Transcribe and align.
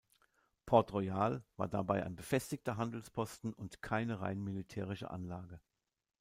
Port 0.65 0.93
Royal 0.93 1.43
war 1.57 1.67
dabei 1.67 2.03
ein 2.03 2.15
befestigter 2.15 2.75
Handelsposten 2.75 3.53
und 3.53 3.83
keine 3.83 4.19
rein 4.19 4.41
militärische 4.43 5.11
Anlage. 5.11 5.61